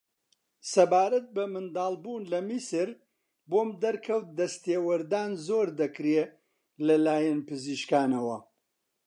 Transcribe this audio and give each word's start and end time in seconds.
سەبارەت 0.73 1.27
بە 1.35 1.43
منداڵبوون 1.53 2.23
لە 2.31 2.39
میسر 2.49 2.89
بۆم 3.49 3.69
دەرکەوت 3.83 4.27
دەستێوەردان 4.39 5.31
زۆر 5.47 5.67
دەکرێ 5.79 6.23
لە 6.87 6.95
لایەن 7.05 7.39
پزیشکانەوە 7.49 8.37